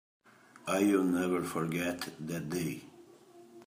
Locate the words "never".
1.03-1.43